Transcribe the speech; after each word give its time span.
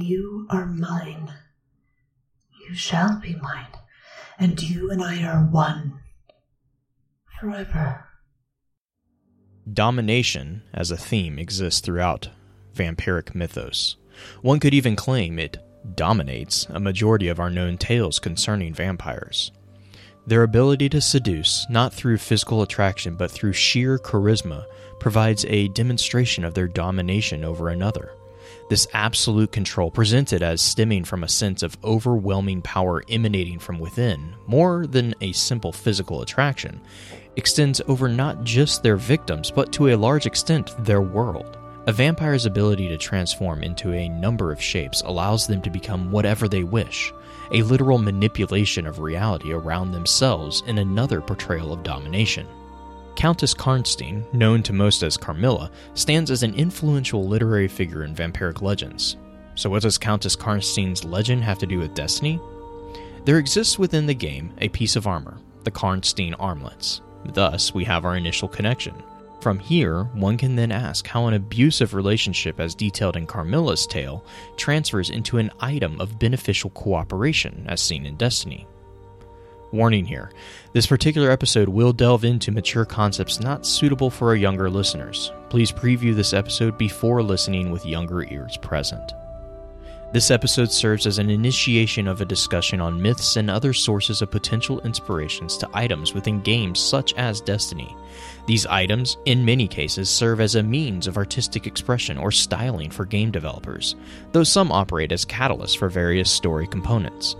You 0.00 0.46
are 0.48 0.64
mine. 0.64 1.34
You 2.60 2.76
shall 2.76 3.18
be 3.20 3.34
mine, 3.34 3.66
and 4.38 4.62
you 4.62 4.92
and 4.92 5.02
I 5.02 5.24
are 5.24 5.44
one. 5.44 5.98
Forever. 7.40 8.06
Domination 9.70 10.62
as 10.72 10.92
a 10.92 10.96
theme 10.96 11.36
exists 11.36 11.80
throughout 11.80 12.30
vampiric 12.76 13.34
mythos. 13.34 13.96
One 14.40 14.60
could 14.60 14.72
even 14.72 14.94
claim 14.94 15.36
it 15.36 15.58
dominates 15.96 16.66
a 16.66 16.78
majority 16.78 17.26
of 17.26 17.40
our 17.40 17.50
known 17.50 17.76
tales 17.76 18.20
concerning 18.20 18.72
vampires. 18.72 19.50
Their 20.28 20.44
ability 20.44 20.90
to 20.90 21.00
seduce, 21.00 21.66
not 21.68 21.92
through 21.92 22.18
physical 22.18 22.62
attraction 22.62 23.16
but 23.16 23.32
through 23.32 23.54
sheer 23.54 23.98
charisma, 23.98 24.64
provides 25.00 25.44
a 25.46 25.66
demonstration 25.68 26.44
of 26.44 26.54
their 26.54 26.68
domination 26.68 27.44
over 27.44 27.68
another. 27.68 28.12
This 28.68 28.86
absolute 28.92 29.50
control, 29.50 29.90
presented 29.90 30.42
as 30.42 30.60
stemming 30.60 31.04
from 31.04 31.24
a 31.24 31.28
sense 31.28 31.62
of 31.62 31.78
overwhelming 31.82 32.60
power 32.60 33.02
emanating 33.08 33.58
from 33.58 33.78
within, 33.78 34.34
more 34.46 34.86
than 34.86 35.14
a 35.22 35.32
simple 35.32 35.72
physical 35.72 36.20
attraction, 36.20 36.78
extends 37.36 37.80
over 37.88 38.10
not 38.10 38.44
just 38.44 38.82
their 38.82 38.96
victims, 38.96 39.50
but 39.50 39.72
to 39.72 39.88
a 39.88 39.96
large 39.96 40.26
extent 40.26 40.74
their 40.84 41.00
world. 41.00 41.56
A 41.86 41.92
vampire's 41.92 42.44
ability 42.44 42.88
to 42.88 42.98
transform 42.98 43.62
into 43.62 43.94
a 43.94 44.10
number 44.10 44.52
of 44.52 44.60
shapes 44.60 45.00
allows 45.00 45.46
them 45.46 45.62
to 45.62 45.70
become 45.70 46.12
whatever 46.12 46.46
they 46.46 46.62
wish, 46.62 47.10
a 47.52 47.62
literal 47.62 47.96
manipulation 47.96 48.86
of 48.86 48.98
reality 48.98 49.54
around 49.54 49.92
themselves 49.92 50.62
in 50.66 50.76
another 50.76 51.22
portrayal 51.22 51.72
of 51.72 51.82
domination. 51.82 52.46
Countess 53.18 53.52
Karnstein, 53.52 54.32
known 54.32 54.62
to 54.62 54.72
most 54.72 55.02
as 55.02 55.16
Carmilla, 55.16 55.72
stands 55.94 56.30
as 56.30 56.44
an 56.44 56.54
influential 56.54 57.26
literary 57.26 57.66
figure 57.66 58.04
in 58.04 58.14
vampiric 58.14 58.62
legends. 58.62 59.16
So, 59.56 59.68
what 59.68 59.82
does 59.82 59.98
Countess 59.98 60.36
Karnstein's 60.36 61.04
legend 61.04 61.42
have 61.42 61.58
to 61.58 61.66
do 61.66 61.80
with 61.80 61.94
Destiny? 61.94 62.38
There 63.24 63.38
exists 63.38 63.76
within 63.76 64.06
the 64.06 64.14
game 64.14 64.52
a 64.58 64.68
piece 64.68 64.94
of 64.94 65.08
armor, 65.08 65.40
the 65.64 65.70
Karnstein 65.72 66.36
armlets. 66.38 67.00
Thus, 67.24 67.74
we 67.74 67.82
have 67.86 68.04
our 68.04 68.16
initial 68.16 68.46
connection. 68.46 68.94
From 69.40 69.58
here, 69.58 70.04
one 70.14 70.36
can 70.36 70.54
then 70.54 70.70
ask 70.70 71.04
how 71.04 71.26
an 71.26 71.34
abusive 71.34 71.94
relationship, 71.94 72.60
as 72.60 72.72
detailed 72.72 73.16
in 73.16 73.26
Carmilla's 73.26 73.84
tale, 73.84 74.24
transfers 74.56 75.10
into 75.10 75.38
an 75.38 75.50
item 75.58 76.00
of 76.00 76.20
beneficial 76.20 76.70
cooperation, 76.70 77.66
as 77.68 77.80
seen 77.80 78.06
in 78.06 78.14
Destiny. 78.14 78.68
Warning 79.72 80.06
here 80.06 80.32
this 80.72 80.86
particular 80.86 81.30
episode 81.30 81.68
will 81.68 81.92
delve 81.92 82.24
into 82.24 82.50
mature 82.50 82.84
concepts 82.84 83.40
not 83.40 83.66
suitable 83.66 84.10
for 84.10 84.28
our 84.28 84.36
younger 84.36 84.70
listeners. 84.70 85.32
Please 85.50 85.70
preview 85.70 86.14
this 86.14 86.32
episode 86.32 86.78
before 86.78 87.22
listening 87.22 87.70
with 87.70 87.84
younger 87.84 88.24
ears 88.24 88.56
present. 88.56 89.12
This 90.10 90.30
episode 90.30 90.72
serves 90.72 91.06
as 91.06 91.18
an 91.18 91.28
initiation 91.28 92.08
of 92.08 92.22
a 92.22 92.24
discussion 92.24 92.80
on 92.80 93.00
myths 93.00 93.36
and 93.36 93.50
other 93.50 93.74
sources 93.74 94.22
of 94.22 94.30
potential 94.30 94.80
inspirations 94.80 95.58
to 95.58 95.68
items 95.74 96.14
within 96.14 96.40
games 96.40 96.80
such 96.80 97.12
as 97.14 97.42
Destiny. 97.42 97.94
These 98.46 98.64
items, 98.64 99.18
in 99.26 99.44
many 99.44 99.68
cases, 99.68 100.08
serve 100.08 100.40
as 100.40 100.54
a 100.54 100.62
means 100.62 101.06
of 101.06 101.18
artistic 101.18 101.66
expression 101.66 102.16
or 102.16 102.32
styling 102.32 102.90
for 102.90 103.04
game 103.04 103.30
developers, 103.30 103.96
though 104.32 104.44
some 104.44 104.72
operate 104.72 105.12
as 105.12 105.26
catalysts 105.26 105.76
for 105.76 105.90
various 105.90 106.30
story 106.30 106.66
components. 106.66 107.36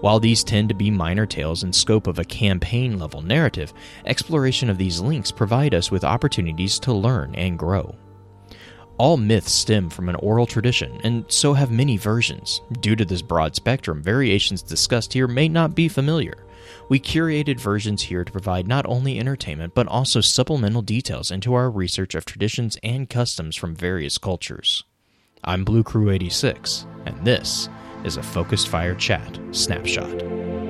While 0.00 0.20
these 0.20 0.44
tend 0.44 0.68
to 0.68 0.76
be 0.76 0.92
minor 0.92 1.26
tales 1.26 1.64
in 1.64 1.72
scope 1.72 2.06
of 2.06 2.20
a 2.20 2.24
campaign 2.24 3.00
level 3.00 3.22
narrative, 3.22 3.74
exploration 4.06 4.70
of 4.70 4.78
these 4.78 5.00
links 5.00 5.32
provide 5.32 5.74
us 5.74 5.90
with 5.90 6.04
opportunities 6.04 6.78
to 6.80 6.92
learn 6.92 7.34
and 7.34 7.58
grow. 7.58 7.96
All 9.02 9.16
myths 9.16 9.50
stem 9.50 9.90
from 9.90 10.08
an 10.08 10.14
oral 10.14 10.46
tradition, 10.46 11.00
and 11.02 11.24
so 11.26 11.54
have 11.54 11.72
many 11.72 11.96
versions. 11.96 12.60
Due 12.78 12.94
to 12.94 13.04
this 13.04 13.20
broad 13.20 13.56
spectrum, 13.56 14.00
variations 14.00 14.62
discussed 14.62 15.12
here 15.12 15.26
may 15.26 15.48
not 15.48 15.74
be 15.74 15.88
familiar. 15.88 16.44
We 16.88 17.00
curated 17.00 17.58
versions 17.58 18.02
here 18.02 18.24
to 18.24 18.30
provide 18.30 18.68
not 18.68 18.86
only 18.86 19.18
entertainment, 19.18 19.74
but 19.74 19.88
also 19.88 20.20
supplemental 20.20 20.82
details 20.82 21.32
into 21.32 21.52
our 21.54 21.68
research 21.68 22.14
of 22.14 22.24
traditions 22.24 22.78
and 22.84 23.10
customs 23.10 23.56
from 23.56 23.74
various 23.74 24.18
cultures. 24.18 24.84
I'm 25.42 25.64
Blue 25.64 25.82
Crew 25.82 26.08
86, 26.08 26.86
and 27.04 27.24
this 27.26 27.68
is 28.04 28.18
a 28.18 28.22
Focus 28.22 28.64
Fire 28.64 28.94
Chat 28.94 29.36
snapshot. 29.50 30.61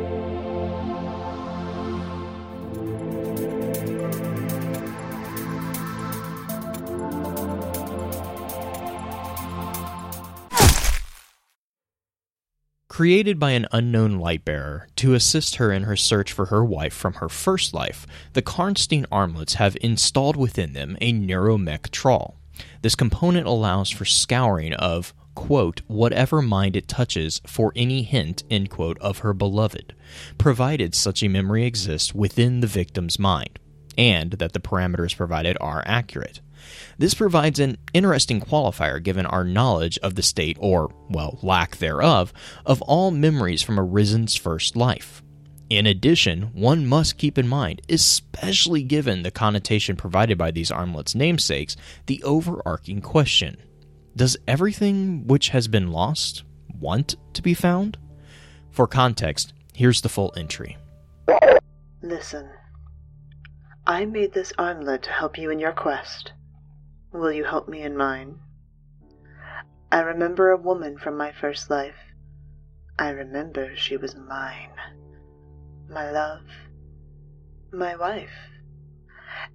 Created 12.93 13.39
by 13.39 13.53
an 13.53 13.67
unknown 13.73 14.19
light 14.19 14.45
bearer 14.45 14.87
to 14.97 15.15
assist 15.15 15.57
her 15.57 15.73
in 15.73 15.85
her 15.85 15.97
search 15.97 16.31
for 16.31 16.45
her 16.45 16.63
wife 16.63 16.93
from 16.93 17.15
her 17.15 17.29
first 17.31 17.73
life, 17.73 18.07
the 18.35 18.43
Karnstein 18.43 19.07
armlets 19.11 19.55
have 19.55 19.79
installed 19.81 20.37
within 20.37 20.75
them 20.75 20.99
a 21.01 21.11
neuromech 21.11 21.91
trawl. 21.91 22.37
This 22.83 22.95
component 22.95 23.47
allows 23.47 23.89
for 23.89 24.05
scouring 24.05 24.75
of, 24.75 25.15
quote, 25.35 25.81
whatever 25.87 26.43
mind 26.43 26.77
it 26.77 26.87
touches 26.87 27.41
for 27.47 27.73
any 27.75 28.03
hint, 28.03 28.43
end 28.51 28.69
quote, 28.69 28.99
of 28.99 29.21
her 29.21 29.33
beloved, 29.33 29.95
provided 30.37 30.95
such 30.95 31.23
a 31.23 31.29
memory 31.29 31.65
exists 31.65 32.15
within 32.15 32.61
the 32.61 32.67
victim's 32.67 33.19
mind, 33.19 33.59
and 33.97 34.33
that 34.33 34.53
the 34.53 34.61
parameters 34.61 35.17
provided 35.17 35.57
are 35.63 35.83
accurate. 35.87 36.43
This 36.99 37.15
provides 37.15 37.59
an 37.59 37.79
interesting 37.93 38.41
qualifier 38.41 39.03
given 39.03 39.27
our 39.27 39.45
knowledge 39.45 39.99
of 39.99 40.15
the 40.15 40.23
state, 40.23 40.57
or, 40.61 40.95
well, 41.09 41.39
lack 41.43 41.77
thereof, 41.77 42.33
of 42.67 42.83
all 42.83 43.11
memories 43.11 43.63
from 43.63 43.79
a 43.79 43.83
risen's 43.83 44.37
first 44.37 44.77
life. 44.77 45.23
In 45.71 45.87
addition, 45.87 46.51
one 46.53 46.87
must 46.87 47.17
keep 47.17 47.39
in 47.39 47.49
mind, 47.49 47.81
especially 47.89 48.83
given 48.83 49.23
the 49.23 49.31
connotation 49.31 49.97
provided 49.97 50.37
by 50.37 50.51
these 50.51 50.71
armlets' 50.71 51.15
namesakes, 51.15 51.77
the 52.07 52.23
overarching 52.25 53.01
question 53.01 53.57
Does 54.15 54.37
everything 54.47 55.27
which 55.27 55.49
has 55.49 55.69
been 55.69 55.91
lost 55.91 56.45
want 56.79 57.17
to 57.33 57.41
be 57.41 57.55
found? 57.55 57.97
For 58.71 58.87
context, 58.87 59.55
here's 59.75 60.03
the 60.03 60.11
full 60.11 60.35
entry. 60.37 60.77
Listen. 62.03 62.51
I 63.87 64.05
made 64.05 64.35
this 64.35 64.53
armlet 64.59 65.03
to 65.05 65.11
help 65.11 65.39
you 65.39 65.51
in 65.51 65.59
your 65.59 65.73
quest. 65.73 66.33
Will 67.13 67.31
you 67.31 67.45
help 67.45 67.69
me 67.69 67.83
in 67.83 67.95
mine? 67.95 68.39
I 69.91 70.01
remember 70.01 70.51
a 70.51 70.57
woman 70.57 70.97
from 70.97 71.15
my 71.15 71.31
first 71.31 71.69
life. 71.69 72.15
I 72.99 73.11
remember 73.11 73.77
she 73.77 73.99
was 73.99 74.17
mine. 74.17 74.73
My 75.91 76.11
love. 76.11 76.47
My 77.71 77.97
wife. 77.97 78.49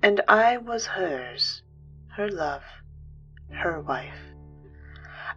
And 0.03 0.21
I 0.27 0.57
was 0.57 0.85
hers. 0.85 1.63
Her 2.09 2.29
love. 2.29 2.61
Her 3.49 3.81
wife. 3.81 4.35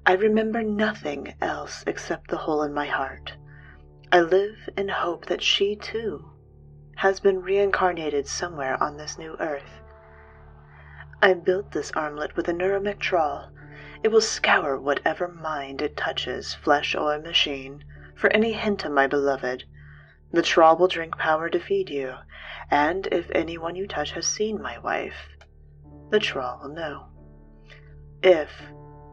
I 0.04 0.12
remember 0.12 0.62
nothing 0.62 1.32
else 1.40 1.84
except 1.86 2.28
the 2.28 2.36
hole 2.36 2.62
in 2.64 2.74
my 2.74 2.86
heart. 2.86 3.32
I 4.12 4.20
live 4.20 4.68
in 4.76 4.88
hope 4.88 5.24
that 5.26 5.42
she, 5.42 5.74
too, 5.74 6.30
has 6.96 7.18
been 7.18 7.40
reincarnated 7.40 8.26
somewhere 8.26 8.82
on 8.82 8.98
this 8.98 9.16
new 9.16 9.36
earth 9.40 9.79
I 11.22 11.34
built 11.34 11.72
this 11.72 11.92
armlet 11.92 12.34
with 12.34 12.48
a 12.48 12.52
neuromech 12.52 12.98
trawl. 12.98 13.50
It 14.02 14.08
will 14.08 14.22
scour 14.22 14.80
whatever 14.80 15.28
mind 15.28 15.82
it 15.82 15.96
touches, 15.96 16.54
flesh 16.54 16.94
or 16.94 17.18
machine, 17.18 17.84
for 18.14 18.32
any 18.32 18.54
hint 18.54 18.86
of 18.86 18.92
my 18.92 19.06
beloved. 19.06 19.64
The 20.32 20.42
trawl 20.42 20.78
will 20.78 20.88
drink 20.88 21.18
power 21.18 21.50
to 21.50 21.60
feed 21.60 21.90
you, 21.90 22.14
and 22.70 23.06
if 23.12 23.30
anyone 23.32 23.76
you 23.76 23.86
touch 23.86 24.12
has 24.12 24.26
seen 24.26 24.62
my 24.62 24.78
wife, 24.78 25.28
the 26.10 26.20
trawl 26.20 26.60
will 26.62 26.74
know. 26.74 27.06
If, 28.22 28.50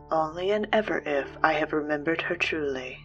only 0.09 0.51
and 0.51 0.67
ever 0.71 0.99
if, 1.05 1.27
I 1.43 1.53
have 1.53 1.73
remembered 1.73 2.21
her 2.21 2.35
truly. 2.35 2.99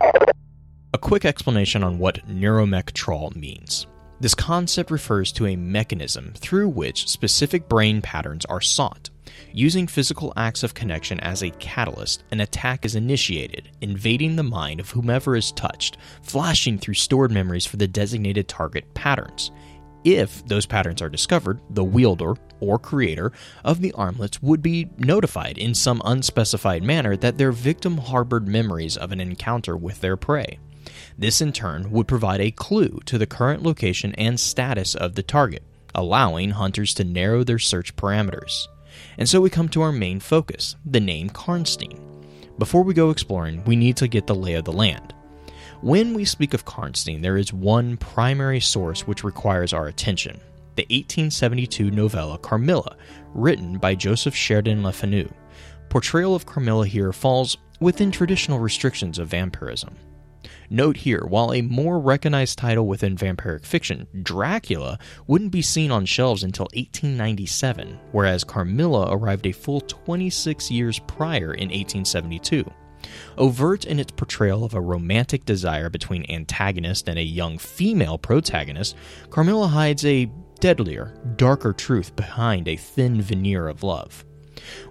A 0.00 0.98
quick 0.98 1.26
explanation 1.26 1.82
on 1.82 1.98
what 1.98 2.26
neuromech 2.26 2.92
trawl 2.92 3.32
means. 3.36 3.86
This 4.18 4.34
concept 4.34 4.90
refers 4.90 5.30
to 5.32 5.46
a 5.46 5.56
mechanism 5.56 6.32
through 6.36 6.70
which 6.70 7.06
specific 7.06 7.68
brain 7.68 8.00
patterns 8.00 8.46
are 8.46 8.62
sought. 8.62 9.10
Using 9.52 9.86
physical 9.86 10.32
acts 10.36 10.62
of 10.62 10.72
connection 10.72 11.20
as 11.20 11.42
a 11.42 11.50
catalyst, 11.50 12.24
an 12.30 12.40
attack 12.40 12.86
is 12.86 12.94
initiated, 12.94 13.68
invading 13.82 14.36
the 14.36 14.42
mind 14.42 14.80
of 14.80 14.90
whomever 14.90 15.36
is 15.36 15.52
touched, 15.52 15.98
flashing 16.22 16.78
through 16.78 16.94
stored 16.94 17.30
memories 17.30 17.66
for 17.66 17.76
the 17.76 17.86
designated 17.86 18.48
target 18.48 18.92
patterns. 18.94 19.50
If 20.04 20.46
those 20.46 20.64
patterns 20.64 21.02
are 21.02 21.10
discovered, 21.10 21.60
the 21.70 21.84
wielder 21.84 22.36
or 22.60 22.78
creator 22.78 23.32
of 23.64 23.82
the 23.82 23.92
armlets 23.92 24.40
would 24.40 24.62
be 24.62 24.88
notified 24.96 25.58
in 25.58 25.74
some 25.74 26.00
unspecified 26.04 26.82
manner 26.82 27.16
that 27.16 27.36
their 27.36 27.52
victim 27.52 27.98
harbored 27.98 28.48
memories 28.48 28.96
of 28.96 29.12
an 29.12 29.20
encounter 29.20 29.76
with 29.76 30.00
their 30.00 30.16
prey. 30.16 30.58
This 31.18 31.40
in 31.40 31.52
turn 31.52 31.90
would 31.90 32.08
provide 32.08 32.40
a 32.40 32.50
clue 32.50 33.00
to 33.06 33.18
the 33.18 33.26
current 33.26 33.62
location 33.62 34.14
and 34.14 34.38
status 34.38 34.94
of 34.94 35.14
the 35.14 35.22
target, 35.22 35.62
allowing 35.94 36.50
hunters 36.50 36.94
to 36.94 37.04
narrow 37.04 37.44
their 37.44 37.58
search 37.58 37.96
parameters. 37.96 38.66
And 39.18 39.28
so 39.28 39.40
we 39.40 39.50
come 39.50 39.68
to 39.70 39.82
our 39.82 39.92
main 39.92 40.20
focus, 40.20 40.76
the 40.84 41.00
name 41.00 41.30
Karnstein. 41.30 42.00
before 42.58 42.82
we 42.82 42.94
go 42.94 43.10
exploring, 43.10 43.62
we 43.64 43.76
need 43.76 43.96
to 43.98 44.08
get 44.08 44.26
the 44.26 44.34
lay 44.34 44.54
of 44.54 44.64
the 44.64 44.72
land. 44.72 45.14
When 45.82 46.14
we 46.14 46.24
speak 46.24 46.54
of 46.54 46.64
Karnstein, 46.64 47.20
there 47.20 47.36
is 47.36 47.52
one 47.52 47.98
primary 47.98 48.60
source 48.60 49.06
which 49.06 49.24
requires 49.24 49.72
our 49.72 49.86
attention 49.86 50.40
the 50.76 50.82
1872 50.84 51.90
novella 51.90 52.38
Carmilla, 52.38 52.96
written 53.34 53.78
by 53.78 53.94
Joseph 53.94 54.34
Sheridan 54.34 54.82
Le 54.82 54.92
Fanu. 54.92 55.28
Portrayal 55.88 56.34
of 56.34 56.44
Carmilla 56.44 56.86
here 56.86 57.12
falls 57.12 57.56
within 57.80 58.10
traditional 58.10 58.58
restrictions 58.58 59.18
of 59.18 59.28
vampirism. 59.28 59.96
Note 60.68 60.96
here, 60.96 61.24
while 61.26 61.52
a 61.52 61.62
more 61.62 61.98
recognized 61.98 62.58
title 62.58 62.86
within 62.86 63.16
vampiric 63.16 63.64
fiction, 63.64 64.06
Dracula 64.22 64.98
wouldn't 65.26 65.52
be 65.52 65.62
seen 65.62 65.90
on 65.90 66.04
shelves 66.04 66.42
until 66.42 66.64
1897, 66.74 67.98
whereas 68.12 68.44
Carmilla 68.44 69.08
arrived 69.10 69.46
a 69.46 69.52
full 69.52 69.80
26 69.80 70.70
years 70.70 70.98
prior 71.00 71.54
in 71.54 71.68
1872. 71.68 72.68
Overt 73.38 73.84
in 73.84 74.00
its 74.00 74.10
portrayal 74.10 74.64
of 74.64 74.74
a 74.74 74.80
romantic 74.80 75.44
desire 75.44 75.88
between 75.88 76.28
antagonist 76.30 77.08
and 77.08 77.18
a 77.18 77.22
young 77.22 77.58
female 77.58 78.18
protagonist, 78.18 78.96
Carmilla 79.30 79.68
hides 79.68 80.04
a 80.04 80.30
deadlier, 80.58 81.14
darker 81.36 81.72
truth 81.72 82.16
behind 82.16 82.66
a 82.66 82.76
thin 82.76 83.22
veneer 83.22 83.68
of 83.68 83.82
love. 83.82 84.25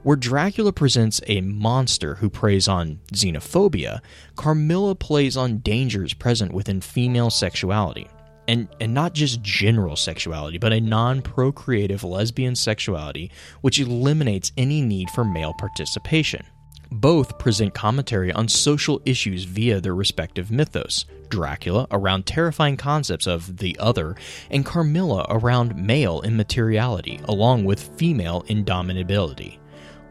Where 0.04 0.16
Dracula 0.16 0.72
presents 0.74 1.22
a 1.28 1.42
monster 1.42 2.16
who 2.16 2.30
preys 2.30 2.68
on 2.68 3.00
xenophobia, 3.14 4.00
Carmilla 4.36 4.96
plays 4.96 5.36
on 5.38 5.60
dangers 5.60 6.14
present 6.14 6.54
within 6.54 6.82
female 6.82 7.30
sexuality. 7.30 8.08
And, 8.48 8.68
and 8.80 8.94
not 8.94 9.14
just 9.14 9.42
general 9.42 9.96
sexuality, 9.96 10.60
but 10.60 10.72
a 10.72 10.80
non 10.80 11.22
procreative 11.22 12.04
lesbian 12.04 12.56
sexuality 12.56 13.32
which 13.62 13.80
eliminates 13.80 14.52
any 14.56 14.82
need 14.82 15.10
for 15.10 15.26
male 15.26 15.54
participation. 15.58 16.46
Both 16.92 17.38
present 17.38 17.74
commentary 17.74 18.32
on 18.32 18.48
social 18.48 19.02
issues 19.06 19.44
via 19.44 19.82
their 19.82 19.96
respective 19.96 20.52
mythos. 20.52 21.06
Dracula 21.30 21.88
around 21.92 22.26
terrifying 22.26 22.78
concepts 22.78 23.28
of 23.28 23.58
the 23.58 23.76
other, 23.80 24.16
and 24.52 24.66
Carmilla 24.66 25.26
around 25.30 25.76
male 25.76 26.22
immateriality, 26.22 27.20
along 27.26 27.66
with 27.66 27.98
female 27.98 28.44
indomitability. 28.44 29.58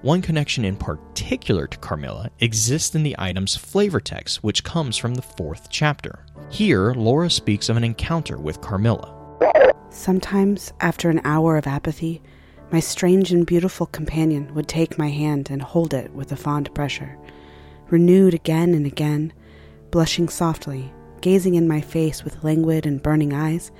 One 0.02 0.20
connection 0.20 0.66
in 0.66 0.76
particular 0.76 1.66
to 1.66 1.78
Carmilla 1.78 2.30
exists 2.40 2.94
in 2.94 3.02
the 3.04 3.16
item's 3.18 3.56
flavor 3.56 4.00
text, 4.00 4.42
which 4.44 4.62
comes 4.62 4.98
from 4.98 5.14
the 5.14 5.22
fourth 5.22 5.68
chapter. 5.70 6.26
Here, 6.50 6.92
Laura 6.92 7.30
speaks 7.30 7.70
of 7.70 7.78
an 7.78 7.84
encounter 7.84 8.36
with 8.36 8.60
Carmilla. 8.60 9.14
Sometimes, 9.88 10.72
after 10.80 11.08
an 11.08 11.22
hour 11.24 11.56
of 11.56 11.66
apathy, 11.66 12.20
my 12.74 12.80
strange 12.80 13.30
and 13.30 13.46
beautiful 13.46 13.86
companion 13.86 14.52
would 14.52 14.66
take 14.66 14.98
my 14.98 15.08
hand 15.08 15.48
and 15.48 15.62
hold 15.62 15.94
it 15.94 16.10
with 16.10 16.32
a 16.32 16.36
fond 16.36 16.74
pressure, 16.74 17.16
renewed 17.88 18.34
again 18.34 18.74
and 18.74 18.84
again, 18.84 19.32
blushing 19.92 20.28
softly, 20.28 20.92
gazing 21.20 21.54
in 21.54 21.68
my 21.68 21.80
face 21.80 22.24
with 22.24 22.42
languid 22.42 22.84
and 22.84 23.00
burning 23.00 23.32
eyes, 23.32 23.70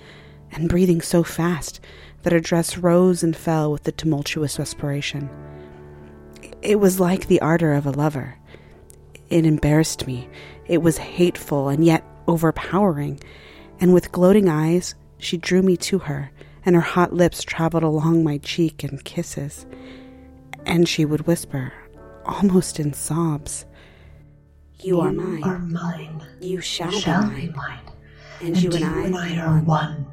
and 0.53 0.69
breathing 0.69 1.01
so 1.01 1.25
fast 1.25 1.81
that 2.23 2.33
her 2.33 2.39
dress 2.39 2.79
rose 2.79 3.25
and 3.25 3.37
fell 3.37 3.73
with 3.73 3.83
the 3.83 3.91
tumultuous 3.91 4.61
respiration. 4.61 5.29
It 6.63 6.79
was 6.79 7.01
like 7.01 7.27
the 7.27 7.41
ardor 7.41 7.73
of 7.73 7.87
a 7.87 7.91
lover. 7.91 8.39
It 9.29 9.45
embarrassed 9.45 10.07
me. 10.07 10.29
It 10.67 10.83
was 10.83 10.99
hateful 10.99 11.69
and 11.69 11.85
yet 11.85 12.05
overpowering, 12.29 13.19
and 13.81 13.93
with 13.93 14.13
gloating 14.13 14.49
eyes, 14.49 14.95
she 15.19 15.37
drew 15.37 15.63
me 15.63 15.77
to 15.79 15.99
her 15.99 16.31
and 16.65 16.75
her 16.75 16.81
hot 16.81 17.13
lips 17.13 17.43
traveled 17.43 17.83
along 17.83 18.25
my 18.25 18.39
cheek 18.39 18.85
in 18.85 18.99
kisses. 18.99 19.67
And 20.67 20.89
she 20.89 21.05
would 21.05 21.27
whisper, 21.27 21.73
almost 22.25 22.81
in 22.81 22.93
sobs, 22.95 23.67
You, 24.81 25.01
are 25.01 25.13
mine. 25.13 25.43
Are 25.43 25.59
mine. 25.59 26.23
You 26.41 26.61
shall, 26.61 26.91
shall 26.91 27.29
be 27.29 27.47
be 27.47 27.47
mine. 27.49 27.55
mine. 27.57 27.79
And, 28.41 28.63
you 28.63 28.71
and 28.71 28.85
I, 28.85 29.03
and 29.05 29.17
I 29.17 29.39
are 29.39 29.59
one 29.61 30.07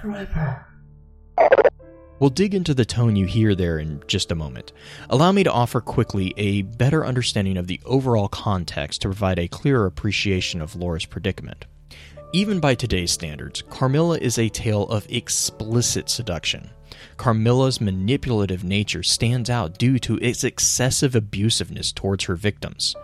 forever. 0.00 0.66
We'll 2.20 2.30
dig 2.30 2.54
into 2.54 2.74
the 2.74 2.84
tone 2.84 3.16
you 3.16 3.26
hear 3.26 3.54
there 3.54 3.78
in 3.78 4.02
just 4.06 4.30
a 4.30 4.36
moment. 4.36 4.72
Allow 5.10 5.32
me 5.32 5.42
to 5.42 5.52
offer 5.52 5.80
quickly 5.80 6.32
a 6.36 6.62
better 6.62 7.04
understanding 7.04 7.56
of 7.56 7.66
the 7.66 7.80
overall 7.84 8.28
context 8.28 9.02
to 9.02 9.08
provide 9.08 9.38
a 9.38 9.48
clearer 9.48 9.86
appreciation 9.86 10.60
of 10.60 10.76
Laura's 10.76 11.06
predicament. 11.06 11.66
Even 12.34 12.58
by 12.58 12.74
today's 12.74 13.12
standards, 13.12 13.62
Carmilla 13.70 14.18
is 14.18 14.38
a 14.40 14.48
tale 14.48 14.88
of 14.88 15.06
explicit 15.08 16.10
seduction. 16.10 16.68
Carmilla's 17.16 17.80
manipulative 17.80 18.64
nature 18.64 19.04
stands 19.04 19.48
out 19.48 19.78
due 19.78 20.00
to 20.00 20.18
its 20.18 20.42
excessive 20.42 21.12
abusiveness 21.12 21.94
towards 21.94 22.24
her 22.24 22.34
victims. 22.34 22.96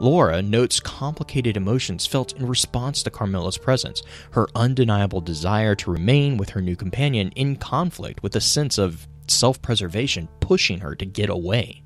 Laura 0.00 0.40
notes 0.40 0.80
complicated 0.80 1.54
emotions 1.54 2.06
felt 2.06 2.32
in 2.38 2.46
response 2.46 3.02
to 3.02 3.10
Carmilla's 3.10 3.58
presence, 3.58 4.02
her 4.30 4.48
undeniable 4.54 5.20
desire 5.20 5.74
to 5.74 5.92
remain 5.92 6.38
with 6.38 6.48
her 6.48 6.62
new 6.62 6.74
companion 6.74 7.30
in 7.32 7.56
conflict 7.56 8.22
with 8.22 8.36
a 8.36 8.40
sense 8.40 8.78
of 8.78 9.06
self 9.26 9.60
preservation 9.60 10.30
pushing 10.40 10.78
her 10.80 10.94
to 10.94 11.04
get 11.04 11.28
away. 11.28 11.82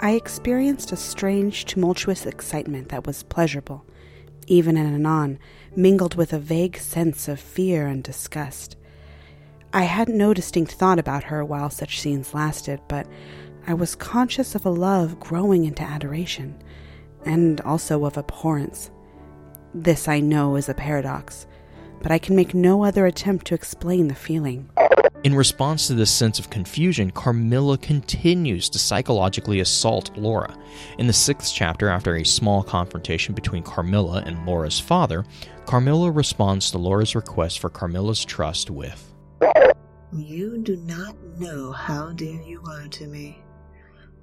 I 0.00 0.14
experienced 0.16 0.90
a 0.90 0.96
strange, 0.96 1.64
tumultuous 1.64 2.26
excitement 2.26 2.88
that 2.88 3.06
was 3.06 3.22
pleasurable, 3.22 3.86
even 4.46 4.76
and 4.76 4.94
anon, 4.94 5.38
mingled 5.76 6.14
with 6.14 6.32
a 6.32 6.38
vague 6.38 6.78
sense 6.78 7.28
of 7.28 7.40
fear 7.40 7.86
and 7.86 8.02
disgust. 8.02 8.76
I 9.72 9.82
had 9.82 10.08
no 10.08 10.32
distinct 10.32 10.72
thought 10.72 10.98
about 10.98 11.24
her 11.24 11.44
while 11.44 11.70
such 11.70 12.00
scenes 12.00 12.32
lasted, 12.32 12.80
but 12.88 13.06
I 13.66 13.74
was 13.74 13.96
conscious 13.96 14.54
of 14.54 14.64
a 14.66 14.70
love 14.70 15.18
growing 15.18 15.64
into 15.64 15.82
adoration, 15.82 16.62
and 17.24 17.60
also 17.62 18.04
of 18.04 18.16
abhorrence. 18.16 18.90
This 19.74 20.06
I 20.06 20.20
know 20.20 20.56
is 20.56 20.68
a 20.68 20.74
paradox, 20.74 21.46
but 22.00 22.12
I 22.12 22.18
can 22.18 22.36
make 22.36 22.54
no 22.54 22.84
other 22.84 23.06
attempt 23.06 23.46
to 23.46 23.54
explain 23.54 24.08
the 24.08 24.14
feeling. 24.14 24.70
In 25.24 25.34
response 25.34 25.86
to 25.86 25.94
this 25.94 26.10
sense 26.10 26.38
of 26.38 26.50
confusion, 26.50 27.10
Carmilla 27.10 27.78
continues 27.78 28.68
to 28.68 28.78
psychologically 28.78 29.60
assault 29.60 30.14
Laura. 30.18 30.54
In 30.98 31.06
the 31.06 31.14
sixth 31.14 31.54
chapter, 31.54 31.88
after 31.88 32.16
a 32.16 32.24
small 32.26 32.62
confrontation 32.62 33.34
between 33.34 33.62
Carmilla 33.62 34.22
and 34.26 34.44
Laura's 34.44 34.78
father, 34.78 35.24
Carmilla 35.64 36.10
responds 36.10 36.70
to 36.70 36.76
Laura's 36.76 37.14
request 37.14 37.60
for 37.60 37.70
Carmilla's 37.70 38.22
trust 38.22 38.68
with 38.68 39.14
You 40.12 40.58
do 40.58 40.76
not 40.76 41.16
know 41.38 41.72
how 41.72 42.12
dear 42.12 42.42
you 42.42 42.62
are 42.68 42.86
to 42.88 43.06
me, 43.06 43.42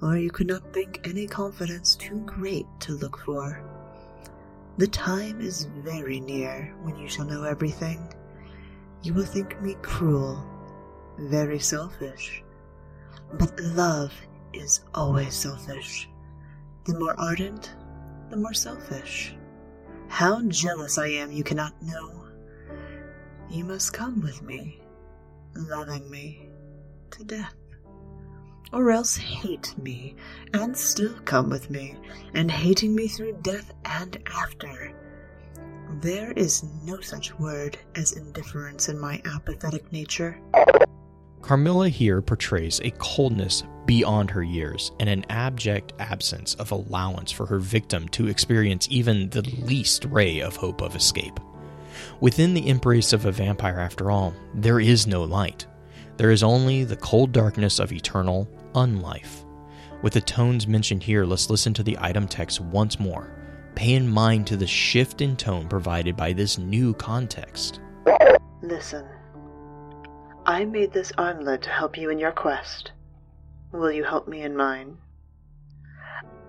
or 0.04 0.18
you 0.18 0.30
could 0.30 0.46
not 0.46 0.72
think 0.72 1.02
any 1.04 1.26
confidence 1.26 1.96
too 1.96 2.20
great 2.28 2.68
to 2.82 2.94
look 2.94 3.18
for. 3.18 3.64
The 4.78 4.86
time 4.86 5.42
is 5.42 5.68
very 5.84 6.20
near 6.20 6.76
when 6.84 6.96
you 6.96 7.08
shall 7.08 7.26
know 7.26 7.44
everything. 7.44 8.14
You 9.02 9.16
will 9.16 9.26
think 9.26 9.60
me 9.64 9.76
cruel, 9.82 10.46
very 11.18 11.60
selfish. 11.60 12.44
But 13.34 13.60
love 13.60 14.14
is 14.54 14.82
always 14.94 15.34
selfish. 15.34 16.10
The 16.86 16.98
more 16.98 17.16
ardent, 17.20 17.74
the 18.30 18.38
more 18.38 18.54
selfish. 18.54 19.36
How 20.08 20.42
jealous 20.48 20.98
I 20.98 21.08
am 21.08 21.32
you 21.32 21.44
cannot 21.44 21.82
know. 21.82 22.26
You 23.50 23.64
must 23.66 23.94
come 23.94 24.22
with 24.22 24.42
me, 24.42 24.82
loving 25.56 26.10
me 26.10 26.50
to 27.12 27.24
death. 27.24 27.54
Or 28.74 28.92
else 28.92 29.18
hate 29.18 29.78
me, 29.78 30.16
and 30.54 30.78
still 30.78 31.14
come 31.26 31.50
with 31.50 31.70
me, 31.70 31.98
and 32.34 32.50
hating 32.50 32.96
me 32.96 33.08
through 33.10 33.40
death 33.42 33.74
and 33.84 34.18
after. 34.26 34.94
There 36.00 36.32
is 36.32 36.64
no 36.86 37.02
such 37.02 37.38
word 37.38 37.78
as 37.96 38.14
indifference 38.14 38.88
in 38.88 38.98
my 38.98 39.22
apathetic 39.26 39.92
nature. 39.92 40.40
Carmilla 41.52 41.90
here 41.90 42.22
portrays 42.22 42.80
a 42.80 42.92
coldness 42.92 43.66
beyond 43.86 44.32
her 44.32 44.42
years 44.42 44.94
and 45.02 45.10
an 45.10 45.26
abject 45.30 45.92
absence 46.00 46.56
of 46.56 46.72
allowance 46.72 47.30
for 47.30 47.46
her 47.46 47.60
victim 47.60 48.08
to 48.08 48.30
experience 48.30 48.88
even 48.90 49.30
the 49.32 49.42
least 49.42 50.06
ray 50.06 50.40
of 50.40 50.56
hope 50.56 50.82
of 50.82 50.96
escape. 50.96 51.42
Within 52.22 52.54
the 52.54 52.70
embrace 52.70 53.12
of 53.12 53.26
a 53.26 53.34
vampire, 53.34 53.82
after 53.82 54.10
all, 54.10 54.34
there 54.54 54.80
is 54.80 55.08
no 55.08 55.26
light. 55.26 55.68
There 56.16 56.32
is 56.32 56.42
only 56.42 56.86
the 56.86 56.96
cold 56.96 57.34
darkness 57.34 57.80
of 57.80 57.92
eternal 57.92 58.48
unlife. 58.74 59.44
With 60.04 60.14
the 60.14 60.22
tones 60.22 60.68
mentioned 60.68 61.04
here, 61.04 61.26
let's 61.26 61.50
listen 61.50 61.74
to 61.74 61.84
the 61.84 61.98
item 62.00 62.30
text 62.30 62.62
once 62.62 62.98
more. 62.98 63.36
Pay 63.76 63.96
in 63.96 64.08
mind 64.08 64.48
to 64.48 64.56
the 64.56 64.66
shift 64.66 65.20
in 65.20 65.36
tone 65.36 65.68
provided 65.68 66.16
by 66.16 66.32
this 66.32 66.58
new 66.58 66.94
context. 66.94 67.82
Listen. 68.62 69.06
I 70.46 70.66
made 70.66 70.92
this 70.92 71.12
armlet 71.20 71.62
to 71.64 71.70
help 71.70 71.98
you 71.98 72.10
in 72.10 72.18
your 72.18 72.32
quest. 72.32 72.92
Will 73.72 73.92
you 73.92 74.04
help 74.04 74.28
me 74.28 74.42
in 74.42 74.58
mine? 74.58 74.98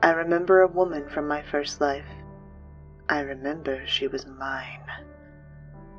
I 0.02 0.12
remember 0.12 0.62
a 0.62 0.66
woman 0.66 1.10
from 1.10 1.28
my 1.28 1.42
first 1.42 1.78
life. 1.78 2.06
I 3.10 3.20
remember 3.20 3.86
she 3.86 4.08
was 4.08 4.24
mine. 4.24 4.80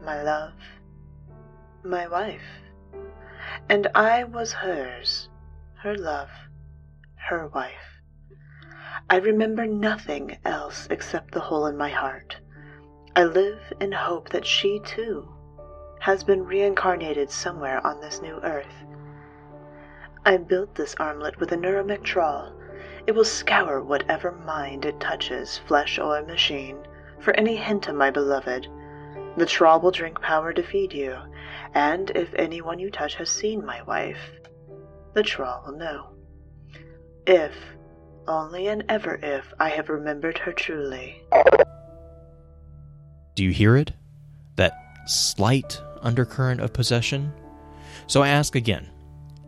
My 0.04 0.24
love. 0.24 0.54
My 1.84 2.08
wife. 2.08 2.42
And 3.70 3.88
I 3.94 4.24
was 4.24 4.54
hers. 4.54 5.30
Her 5.76 5.96
love. 5.96 6.30
Her 7.16 7.48
wife. 7.48 8.02
I 9.08 9.18
remember 9.18 9.68
nothing 9.68 10.38
else 10.44 10.88
except 10.90 11.32
the 11.32 11.42
hole 11.42 11.68
in 11.68 11.78
my 11.78 11.90
heart. 11.90 12.38
I 13.16 13.26
live 13.26 13.62
in 13.80 13.92
hope 13.92 14.30
that 14.30 14.48
she, 14.48 14.80
too, 14.80 15.30
has 16.04 16.22
been 16.22 16.44
reincarnated 16.44 17.32
somewhere 17.32 17.80
on 17.88 17.98
this 18.02 18.22
new 18.22 18.38
earth. 18.44 18.84
I 20.26 20.36
built 20.36 20.76
this 20.76 20.96
armlet 21.00 21.40
with 21.40 21.54
a 21.54 21.56
neuromech 21.56 22.04
trawl. 22.04 22.52
It 23.08 23.14
will 23.14 23.24
scour 23.24 23.82
whatever 23.82 24.34
mind 24.34 24.84
it 24.84 25.00
touches, 25.00 25.60
flesh 25.60 26.00
or 26.00 26.22
machine, 26.24 26.78
for 27.22 27.34
any 27.36 27.56
hint 27.56 27.88
of 27.88 27.96
my 27.96 28.12
beloved. 28.12 28.68
The 29.38 29.46
trawl 29.46 29.80
will 29.80 29.92
drink 29.92 30.20
power 30.20 30.52
to 30.52 30.62
feed 30.62 30.92
you, 30.92 31.16
and 31.74 32.10
if 32.10 32.34
anyone 32.34 32.80
you 32.80 32.92
touch 32.92 33.16
has 33.16 33.30
seen 33.30 33.66
my 33.66 33.82
wife, 33.84 34.42
the 35.14 35.24
trawl 35.24 35.64
will 35.66 35.78
know. 35.78 36.10
If, 37.26 37.56
only 38.28 38.68
and 38.68 38.84
ever 38.90 39.18
if, 39.24 39.54
I 39.58 39.70
have 39.70 39.88
remembered 39.88 40.38
her 40.40 40.52
truly. 40.52 41.24
Do 43.36 43.44
you 43.46 43.52
hear 43.52 43.78
it? 43.78 43.94
That 44.58 44.74
slight 45.08 45.82
undercurrent 46.04 46.62
of 46.62 46.74
possession? 46.74 47.34
So 48.08 48.22
I 48.22 48.30
ask 48.30 48.56
again 48.56 48.90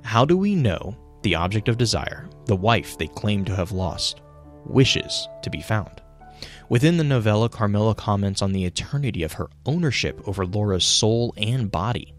how 0.03 0.24
do 0.24 0.38
we 0.38 0.55
know 0.55 0.95
the 1.24 1.35
object 1.35 1.67
of 1.67 1.77
desire, 1.77 2.29
the 2.45 2.55
wife 2.55 2.97
they 2.97 3.07
claim 3.07 3.43
to 3.45 3.55
have 3.55 3.71
lost, 3.71 4.21
wishes 4.65 5.27
to 5.41 5.50
be 5.50 5.62
found? 5.62 6.01
Within 6.69 6.97
the 6.97 7.03
novella, 7.03 7.50
Carmilla 7.50 7.95
comments 7.95 8.41
on 8.41 8.51
the 8.51 8.65
eternity 8.65 9.24
of 9.24 9.33
her 9.33 9.50
ownership 9.65 10.19
over 10.27 10.45
Laura's 10.45 10.85
soul 10.85 11.33
and 11.38 11.71
body. 11.71 12.13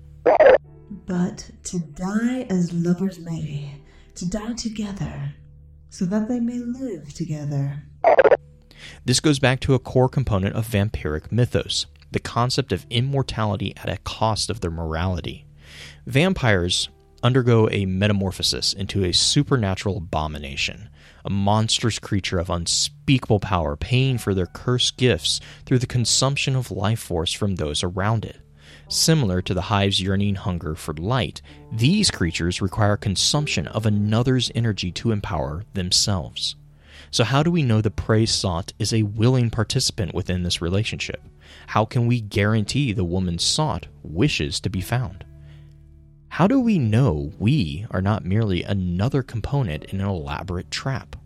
But 1.06 1.50
to 1.64 1.78
die 1.78 2.46
as 2.50 2.72
lovers 2.72 3.18
may, 3.18 3.82
to 4.16 4.28
die 4.28 4.54
together, 4.54 5.34
so 5.90 6.04
that 6.06 6.28
they 6.28 6.40
may 6.40 6.58
live 6.58 7.12
together. 7.14 7.82
This 9.04 9.20
goes 9.20 9.38
back 9.38 9.60
to 9.60 9.74
a 9.74 9.78
core 9.78 10.08
component 10.08 10.54
of 10.56 10.66
vampiric 10.66 11.30
mythos 11.30 11.86
the 12.10 12.20
concept 12.20 12.72
of 12.72 12.86
immortality 12.90 13.74
at 13.76 13.88
a 13.88 13.98
cost 13.98 14.50
of 14.50 14.60
their 14.60 14.70
morality. 14.70 15.46
Vampires 16.06 16.88
undergo 17.22 17.68
a 17.70 17.86
metamorphosis 17.86 18.72
into 18.72 19.04
a 19.04 19.12
supernatural 19.12 19.96
abomination, 19.96 20.88
a 21.24 21.30
monstrous 21.30 21.98
creature 21.98 22.38
of 22.38 22.50
unspeakable 22.50 23.40
power, 23.40 23.76
paying 23.76 24.18
for 24.18 24.34
their 24.34 24.46
cursed 24.46 24.96
gifts 24.96 25.40
through 25.64 25.78
the 25.78 25.86
consumption 25.86 26.54
of 26.54 26.70
life 26.70 27.00
force 27.00 27.32
from 27.32 27.56
those 27.56 27.82
around 27.82 28.24
it. 28.24 28.40
Similar 28.88 29.42
to 29.42 29.54
the 29.54 29.62
hive's 29.62 30.00
yearning 30.00 30.36
hunger 30.36 30.76
for 30.76 30.94
light, 30.94 31.42
these 31.72 32.10
creatures 32.10 32.62
require 32.62 32.96
consumption 32.96 33.66
of 33.66 33.86
another's 33.86 34.52
energy 34.54 34.92
to 34.92 35.10
empower 35.10 35.64
themselves. 35.74 36.54
So, 37.16 37.24
how 37.24 37.42
do 37.42 37.50
we 37.50 37.62
know 37.62 37.80
the 37.80 37.90
prey 37.90 38.26
sought 38.26 38.74
is 38.78 38.92
a 38.92 39.04
willing 39.04 39.48
participant 39.48 40.12
within 40.12 40.42
this 40.42 40.60
relationship? 40.60 41.22
How 41.68 41.86
can 41.86 42.06
we 42.06 42.20
guarantee 42.20 42.92
the 42.92 43.04
woman 43.04 43.38
sought 43.38 43.86
wishes 44.02 44.60
to 44.60 44.68
be 44.68 44.82
found? 44.82 45.24
How 46.28 46.46
do 46.46 46.60
we 46.60 46.78
know 46.78 47.32
we 47.38 47.86
are 47.90 48.02
not 48.02 48.26
merely 48.26 48.64
another 48.64 49.22
component 49.22 49.84
in 49.84 50.02
an 50.02 50.06
elaborate 50.06 50.70
trap? 50.70 51.16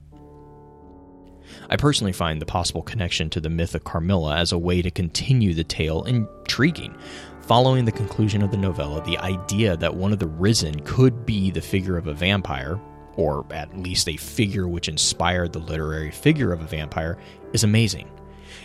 I 1.68 1.74
personally 1.74 2.12
find 2.12 2.40
the 2.40 2.46
possible 2.46 2.82
connection 2.82 3.28
to 3.30 3.40
the 3.40 3.50
myth 3.50 3.74
of 3.74 3.82
Carmilla 3.82 4.36
as 4.36 4.52
a 4.52 4.58
way 4.58 4.82
to 4.82 4.92
continue 4.92 5.54
the 5.54 5.64
tale 5.64 6.04
intriguing. 6.04 6.96
Following 7.40 7.84
the 7.84 7.90
conclusion 7.90 8.42
of 8.42 8.52
the 8.52 8.56
novella, 8.56 9.02
the 9.02 9.18
idea 9.18 9.76
that 9.78 9.96
one 9.96 10.12
of 10.12 10.20
the 10.20 10.28
risen 10.28 10.78
could 10.84 11.26
be 11.26 11.50
the 11.50 11.60
figure 11.60 11.96
of 11.96 12.06
a 12.06 12.14
vampire, 12.14 12.80
or 13.20 13.44
at 13.50 13.76
least 13.78 14.08
a 14.08 14.16
figure 14.16 14.66
which 14.66 14.88
inspired 14.88 15.52
the 15.52 15.58
literary 15.58 16.10
figure 16.10 16.54
of 16.54 16.62
a 16.62 16.66
vampire, 16.66 17.18
is 17.52 17.64
amazing. 17.64 18.10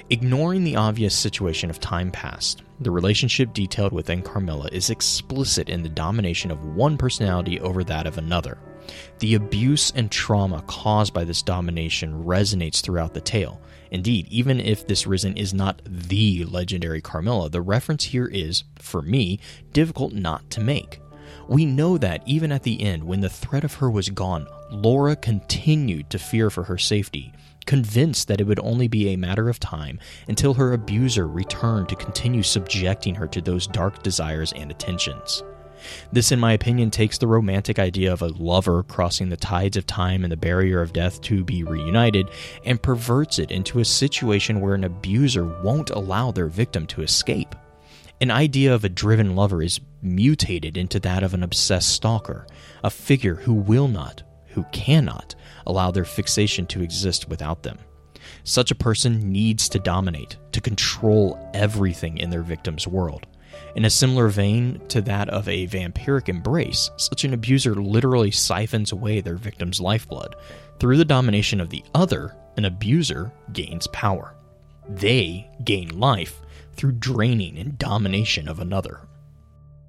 Ignoring 0.09 0.63
the 0.63 0.77
obvious 0.77 1.13
situation 1.13 1.69
of 1.69 1.81
time 1.81 2.09
past, 2.09 2.63
the 2.79 2.89
relationship 2.89 3.51
detailed 3.53 3.91
within 3.91 4.21
Carmilla 4.21 4.69
is 4.71 4.89
explicit 4.89 5.67
in 5.67 5.83
the 5.83 5.89
domination 5.89 6.51
of 6.51 6.63
one 6.63 6.97
personality 6.97 7.59
over 7.59 7.83
that 7.83 8.07
of 8.07 8.17
another. 8.17 8.57
The 9.19 9.35
abuse 9.35 9.91
and 9.91 10.09
trauma 10.09 10.63
caused 10.67 11.13
by 11.13 11.25
this 11.25 11.41
domination 11.41 12.23
resonates 12.23 12.81
throughout 12.81 13.13
the 13.13 13.19
tale. 13.19 13.59
Indeed, 13.91 14.27
even 14.29 14.61
if 14.61 14.87
this 14.87 15.05
Risen 15.05 15.35
is 15.35 15.53
not 15.53 15.81
the 15.85 16.45
legendary 16.45 17.01
Carmilla, 17.01 17.49
the 17.49 17.61
reference 17.61 18.05
here 18.05 18.27
is, 18.27 18.63
for 18.79 19.01
me, 19.01 19.39
difficult 19.73 20.13
not 20.13 20.49
to 20.51 20.61
make. 20.61 21.01
We 21.47 21.65
know 21.65 21.97
that 21.97 22.23
even 22.25 22.51
at 22.51 22.63
the 22.63 22.81
end, 22.81 23.03
when 23.03 23.21
the 23.21 23.29
threat 23.29 23.63
of 23.63 23.75
her 23.75 23.89
was 23.89 24.09
gone, 24.09 24.47
Laura 24.71 25.15
continued 25.15 26.09
to 26.09 26.19
fear 26.19 26.49
for 26.49 26.63
her 26.63 26.77
safety, 26.77 27.33
convinced 27.65 28.27
that 28.27 28.41
it 28.41 28.47
would 28.47 28.59
only 28.59 28.87
be 28.87 29.09
a 29.09 29.17
matter 29.17 29.49
of 29.49 29.59
time 29.59 29.99
until 30.27 30.53
her 30.53 30.73
abuser 30.73 31.27
returned 31.27 31.89
to 31.89 31.95
continue 31.95 32.43
subjecting 32.43 33.15
her 33.15 33.27
to 33.27 33.41
those 33.41 33.67
dark 33.67 34.03
desires 34.03 34.53
and 34.53 34.71
attentions. 34.71 35.43
This, 36.11 36.31
in 36.31 36.39
my 36.39 36.53
opinion, 36.53 36.89
takes 36.89 37.17
the 37.17 37.27
romantic 37.27 37.79
idea 37.79 38.11
of 38.11 38.21
a 38.21 38.27
lover 38.27 38.83
crossing 38.83 39.29
the 39.29 39.37
tides 39.37 39.77
of 39.77 39.85
time 39.85 40.23
and 40.23 40.31
the 40.31 40.37
barrier 40.37 40.81
of 40.81 40.93
death 40.93 41.21
to 41.21 41.43
be 41.43 41.63
reunited 41.63 42.29
and 42.63 42.81
perverts 42.81 43.39
it 43.39 43.51
into 43.51 43.79
a 43.79 43.85
situation 43.85 44.61
where 44.61 44.75
an 44.75 44.83
abuser 44.83 45.45
won't 45.61 45.91
allow 45.91 46.31
their 46.31 46.47
victim 46.47 46.87
to 46.87 47.01
escape. 47.01 47.55
An 48.21 48.31
idea 48.31 48.73
of 48.73 48.85
a 48.85 48.89
driven 48.89 49.35
lover 49.35 49.61
is 49.61 49.81
mutated 50.01 50.77
into 50.77 51.01
that 51.01 51.21
of 51.21 51.33
an 51.33 51.43
obsessed 51.43 51.89
stalker, 51.89 52.47
a 52.81 52.89
figure 52.89 53.35
who 53.35 53.53
will 53.53 53.89
not, 53.89 54.23
who 54.47 54.63
cannot, 54.71 55.35
allow 55.67 55.91
their 55.91 56.05
fixation 56.05 56.65
to 56.67 56.81
exist 56.81 57.27
without 57.27 57.63
them. 57.63 57.77
Such 58.45 58.71
a 58.71 58.75
person 58.75 59.33
needs 59.33 59.67
to 59.69 59.79
dominate, 59.79 60.37
to 60.53 60.61
control 60.61 61.49
everything 61.53 62.17
in 62.17 62.29
their 62.29 62.41
victim's 62.41 62.87
world. 62.87 63.27
In 63.75 63.83
a 63.83 63.89
similar 63.89 64.29
vein 64.29 64.81
to 64.87 65.01
that 65.01 65.27
of 65.29 65.49
a 65.49 65.67
vampiric 65.67 66.29
embrace, 66.29 66.91
such 66.95 67.25
an 67.25 67.33
abuser 67.33 67.75
literally 67.75 68.31
siphons 68.31 68.93
away 68.93 69.19
their 69.19 69.35
victim's 69.35 69.81
lifeblood. 69.81 70.37
Through 70.79 70.97
the 70.97 71.05
domination 71.05 71.59
of 71.59 71.69
the 71.69 71.83
other, 71.93 72.33
an 72.55 72.63
abuser 72.63 73.31
gains 73.51 73.87
power. 73.87 74.35
They 74.87 75.49
gain 75.65 75.99
life 75.99 76.41
through 76.75 76.93
draining 76.93 77.57
and 77.57 77.77
domination 77.77 78.47
of 78.47 78.59
another. 78.59 79.07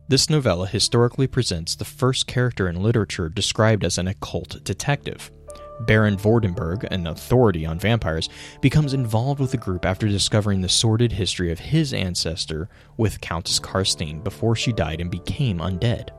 This 0.09 0.31
novella 0.31 0.67
historically 0.67 1.27
presents 1.27 1.75
the 1.75 1.85
first 1.85 2.27
character 2.27 2.69
in 2.69 2.83
literature 2.83 3.29
described 3.29 3.85
as 3.85 3.99
an 3.99 4.07
occult 4.07 4.63
detective. 4.63 5.33
Baron 5.81 6.17
Vordenburg, 6.17 6.85
an 6.91 7.07
authority 7.07 7.67
on 7.67 7.79
vampires, 7.79 8.29
becomes 8.61 8.95
involved 8.95 9.41
with 9.41 9.51
the 9.51 9.57
group 9.57 9.85
after 9.85 10.09
discovering 10.09 10.61
the 10.61 10.69
sordid 10.69 11.13
history 11.13 11.53
of 11.53 11.59
his 11.59 11.93
ancestor 11.93 12.69
with 12.97 13.21
Countess 13.21 13.61
Karnstein 13.61 14.23
before 14.23 14.57
she 14.57 14.73
died 14.73 15.01
and 15.01 15.11
became 15.11 15.59
undead. 15.59 16.11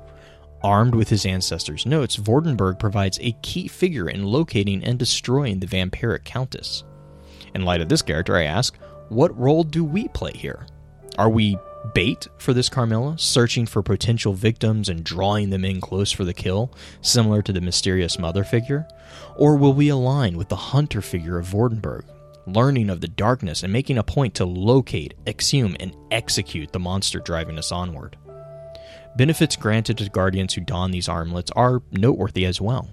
Armed 0.64 0.96
with 0.96 1.10
his 1.10 1.26
ancestor's 1.26 1.86
notes, 1.86 2.18
Vordenburg 2.18 2.80
provides 2.80 3.20
a 3.22 3.38
key 3.42 3.68
figure 3.68 4.10
in 4.10 4.26
locating 4.26 4.84
and 4.84 4.98
destroying 4.98 5.60
the 5.60 5.68
vampiric 5.68 6.24
countess. 6.24 6.84
In 7.56 7.64
light 7.64 7.82
of 7.82 7.90
this 7.90 8.02
character, 8.02 8.36
I 8.36 8.44
ask, 8.44 8.78
what 9.10 9.38
role 9.38 9.64
do 9.64 9.84
we 9.84 10.08
play 10.10 10.32
here? 10.34 10.66
Are 11.18 11.30
we 11.30 11.58
bait 11.94 12.28
for 12.38 12.54
this 12.54 12.70
Carmilla, 12.70 13.18
searching 13.18 13.66
for 13.66 13.82
potential 13.82 14.34
victims 14.34 14.90
and 14.90 15.04
drawing 15.04 15.50
them 15.50 15.64
in 15.64 15.82
close 15.82 16.12
for 16.12 16.26
the 16.26 16.34
kill, 16.34 16.72
similar 17.02 17.42
to 17.42 17.54
the 17.54 17.62
mysterious 17.62 18.20
mother 18.20 18.44
figure? 18.44 18.88
Or 19.38 19.56
will 19.56 19.74
we 19.74 19.90
align 19.90 20.38
with 20.38 20.50
the 20.50 20.56
hunter 20.56 21.02
figure 21.02 21.40
of 21.40 21.48
Vordenburg, 21.48 22.04
learning 22.46 22.90
of 22.90 23.02
the 23.02 23.08
darkness 23.08 23.64
and 23.64 23.72
making 23.72 23.98
a 23.98 24.04
point 24.04 24.36
to 24.36 24.46
locate, 24.46 25.14
exhume, 25.26 25.76
and 25.80 25.96
execute 26.12 26.72
the 26.72 26.80
monster 26.80 27.20
driving 27.20 27.58
us 27.58 27.72
onward? 27.72 28.18
Benefits 29.16 29.56
granted 29.56 29.98
to 29.98 30.10
guardians 30.10 30.54
who 30.54 30.62
don 30.62 30.92
these 30.92 31.10
armlets 31.10 31.52
are 31.56 31.82
noteworthy 31.92 32.46
as 32.46 32.62
well. 32.62 32.90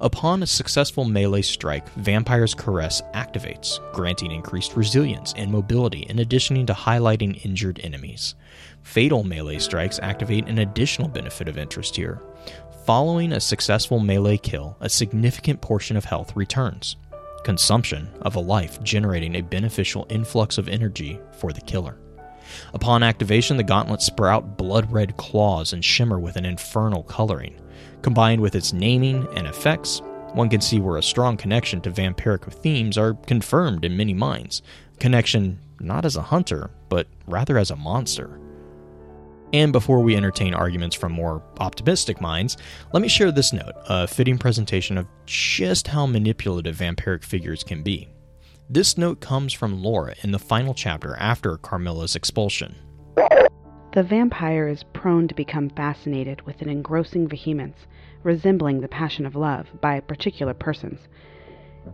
Upon 0.00 0.42
a 0.42 0.46
successful 0.46 1.04
melee 1.04 1.42
strike, 1.42 1.88
Vampire's 1.94 2.54
Caress 2.54 3.02
activates, 3.14 3.78
granting 3.92 4.32
increased 4.32 4.76
resilience 4.76 5.32
and 5.36 5.50
mobility 5.50 6.00
in 6.08 6.18
addition 6.18 6.66
to 6.66 6.72
highlighting 6.72 7.44
injured 7.44 7.80
enemies. 7.82 8.34
Fatal 8.82 9.24
melee 9.24 9.58
strikes 9.58 9.98
activate 10.00 10.48
an 10.48 10.58
additional 10.58 11.08
benefit 11.08 11.48
of 11.48 11.58
interest 11.58 11.96
here. 11.96 12.20
Following 12.84 13.32
a 13.32 13.40
successful 13.40 14.00
melee 14.00 14.38
kill, 14.38 14.76
a 14.80 14.88
significant 14.88 15.60
portion 15.60 15.96
of 15.96 16.04
health 16.04 16.34
returns. 16.34 16.96
Consumption 17.44 18.08
of 18.22 18.34
a 18.36 18.40
life 18.40 18.82
generating 18.82 19.36
a 19.36 19.40
beneficial 19.40 20.06
influx 20.10 20.58
of 20.58 20.68
energy 20.68 21.20
for 21.38 21.52
the 21.52 21.60
killer. 21.60 21.98
Upon 22.74 23.02
activation, 23.02 23.56
the 23.56 23.62
gauntlets 23.62 24.04
sprout 24.04 24.58
blood 24.58 24.90
red 24.92 25.16
claws 25.16 25.72
and 25.72 25.84
shimmer 25.84 26.18
with 26.18 26.36
an 26.36 26.44
infernal 26.44 27.02
coloring. 27.04 27.54
Combined 28.02 28.40
with 28.40 28.54
its 28.56 28.72
naming 28.72 29.26
and 29.36 29.46
effects, 29.46 30.02
one 30.34 30.48
can 30.48 30.60
see 30.60 30.80
where 30.80 30.96
a 30.96 31.02
strong 31.02 31.36
connection 31.36 31.80
to 31.82 31.90
vampiric 31.90 32.52
themes 32.52 32.98
are 32.98 33.14
confirmed 33.14 33.84
in 33.84 33.96
many 33.96 34.12
minds. 34.12 34.62
Connection 34.98 35.58
not 35.78 36.04
as 36.04 36.16
a 36.16 36.22
hunter, 36.22 36.70
but 36.88 37.06
rather 37.26 37.58
as 37.58 37.70
a 37.70 37.76
monster. 37.76 38.38
And 39.52 39.72
before 39.72 40.00
we 40.00 40.16
entertain 40.16 40.54
arguments 40.54 40.96
from 40.96 41.12
more 41.12 41.42
optimistic 41.60 42.20
minds, 42.20 42.56
let 42.92 43.02
me 43.02 43.08
share 43.08 43.30
this 43.30 43.52
note, 43.52 43.74
a 43.88 44.06
fitting 44.06 44.38
presentation 44.38 44.96
of 44.96 45.06
just 45.26 45.88
how 45.88 46.06
manipulative 46.06 46.76
vampiric 46.76 47.22
figures 47.22 47.62
can 47.62 47.82
be. 47.82 48.08
This 48.70 48.96
note 48.96 49.20
comes 49.20 49.52
from 49.52 49.82
Laura 49.82 50.14
in 50.22 50.32
the 50.32 50.38
final 50.38 50.72
chapter 50.72 51.14
after 51.16 51.58
Carmilla's 51.58 52.16
expulsion. 52.16 52.74
The 53.92 54.02
vampire 54.02 54.68
is 54.68 54.84
prone 54.84 55.28
to 55.28 55.34
become 55.34 55.68
fascinated 55.68 56.40
with 56.46 56.62
an 56.62 56.70
engrossing 56.70 57.28
vehemence, 57.28 57.86
resembling 58.22 58.80
the 58.80 58.88
passion 58.88 59.26
of 59.26 59.36
love, 59.36 59.68
by 59.82 60.00
particular 60.00 60.54
persons. 60.54 61.08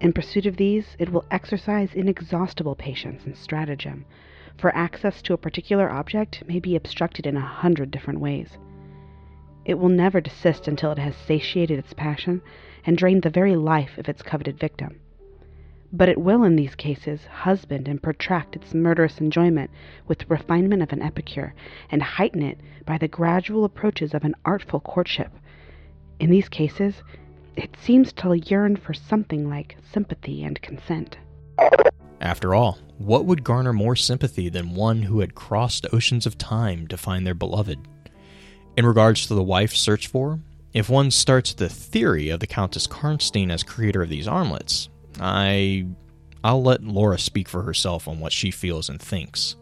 In 0.01 0.13
pursuit 0.13 0.47
of 0.47 0.57
these, 0.57 0.95
it 1.01 1.11
will 1.11 1.25
exercise 1.33 1.95
inexhaustible 1.95 2.77
patience 2.77 3.27
and 3.27 3.37
stratagem, 3.37 4.05
for 4.57 4.73
access 4.77 5.21
to 5.23 5.33
a 5.33 5.39
particular 5.39 5.91
object 5.91 6.45
may 6.47 6.61
be 6.61 6.77
obstructed 6.77 7.27
in 7.27 7.37
a 7.37 7.41
hundred 7.41 7.91
different 7.91 8.21
ways. 8.21 8.59
It 9.65 9.77
will 9.81 9.89
never 9.89 10.21
desist 10.21 10.69
until 10.69 10.93
it 10.93 10.99
has 10.99 11.17
satiated 11.17 11.81
its 11.81 11.95
passion 11.95 12.43
and 12.87 12.97
drained 12.97 13.23
the 13.25 13.29
very 13.29 13.57
life 13.57 13.99
of 13.99 14.09
its 14.09 14.23
coveted 14.23 14.57
victim 14.57 15.01
but 15.93 16.09
it 16.09 16.21
will 16.21 16.45
in 16.45 16.57
these 16.57 16.75
cases 16.75 17.25
husband 17.27 17.89
and 17.89 18.03
protract 18.03 18.57
its 18.57 18.75
murderous 18.75 19.19
enjoyment 19.19 19.71
with 20.07 20.19
the 20.19 20.27
refinement 20.27 20.83
of 20.83 20.93
an 20.93 21.03
epicure, 21.03 21.55
and 21.91 22.03
heighten 22.03 22.43
it 22.43 22.59
by 22.85 22.99
the 22.99 23.09
gradual 23.09 23.65
approaches 23.65 24.15
of 24.15 24.25
an 24.25 24.35
artful 24.45 24.81
courtship. 24.81 25.33
In 26.21 26.31
these 26.31 26.49
cases, 26.49 27.03
it 27.57 27.77
seems 27.81 28.13
to 28.15 28.35
yearn 28.35 28.77
for 28.77 28.95
something 28.95 29.49
like 29.49 29.77
sympathy 29.93 30.45
and 30.45 30.61
consent. 30.61 31.17
After 32.21 32.55
all, 32.55 32.79
what 32.99 33.25
would 33.27 33.45
garner 33.45 33.73
more 33.73 33.97
sympathy 33.97 34.49
than 34.49 34.75
one 34.75 35.03
who 35.03 35.21
had 35.21 35.35
crossed 35.35 35.87
oceans 35.93 36.27
of 36.27 36.37
time 36.37 36.87
to 36.89 36.97
find 36.97 37.27
their 37.27 37.35
beloved? 37.35 37.79
In 38.77 38.87
regards 38.87 39.27
to 39.27 39.35
the 39.35 39.43
wife 39.43 39.75
searched 39.75 40.09
for, 40.09 40.41
if 40.73 40.89
one 40.89 41.11
starts 41.11 41.55
the 41.55 41.69
theory 41.69 42.29
of 42.29 42.41
the 42.41 42.47
Countess 42.47 42.87
Karnstein 42.87 43.51
as 43.51 43.63
creator 43.63 44.03
of 44.03 44.09
these 44.09 44.29
armlets, 44.29 44.89
I 45.21 45.87
I'll 46.45 46.63
let 46.63 46.83
Laura 46.85 47.19
speak 47.19 47.49
for 47.49 47.63
herself 47.63 48.07
on 48.07 48.21
what 48.21 48.33
she 48.33 48.51
feels 48.51 48.89
and 48.89 49.01
thinks. 49.01 49.57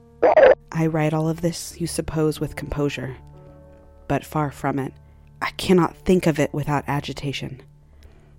I 0.72 0.86
write 0.86 1.14
all 1.14 1.28
of 1.28 1.40
this, 1.40 1.80
you 1.80 1.86
suppose, 1.86 2.38
with 2.38 2.56
composure. 2.56 3.16
But 4.08 4.24
far 4.24 4.50
from 4.50 4.78
it. 4.78 4.92
I 5.40 5.50
cannot 5.52 5.96
think 5.96 6.26
of 6.26 6.38
it 6.38 6.52
without 6.52 6.84
agitation. 6.86 7.62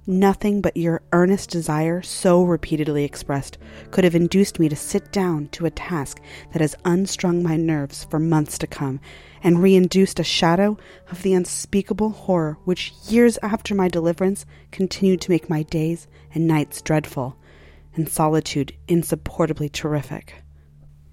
Nothing 0.10 0.62
but 0.62 0.78
your 0.78 1.02
earnest 1.12 1.50
desire, 1.50 2.02
so 2.02 2.42
repeatedly 2.42 3.04
expressed, 3.04 3.58
could 3.92 4.06
have 4.06 4.16
induced 4.16 4.58
me 4.58 4.70
to 4.70 4.76
sit 4.76 5.12
down 5.12 5.50
to 5.50 5.66
a 5.66 5.70
task 5.70 6.22
that 6.54 6.62
has 6.62 6.78
unstrung 6.86 7.44
my 7.44 7.58
nerves 7.58 8.06
for 8.06 8.18
months 8.18 8.58
to 8.60 8.68
come, 8.68 9.02
and 9.44 9.62
reinduced 9.62 10.18
a 10.18 10.24
shadow 10.24 10.78
of 11.12 11.24
the 11.24 11.34
unspeakable 11.34 12.12
horror 12.12 12.58
which, 12.64 12.94
years 13.10 13.38
after 13.44 13.76
my 13.76 13.90
deliverance, 13.90 14.46
continued 14.72 15.20
to 15.20 15.32
make 15.32 15.50
my 15.50 15.64
days 15.64 16.08
and 16.34 16.48
nights 16.48 16.82
dreadful, 16.82 17.36
and 17.94 18.08
solitude 18.08 18.74
insupportably 18.88 19.68
terrific. 19.68 20.36